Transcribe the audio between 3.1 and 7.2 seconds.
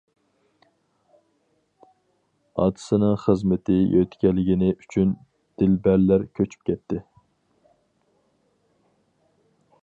خىزمىتى يۆتكەلگىنى ئۈچۈن دىلبەرلەر كۆچۈپ كەتتى.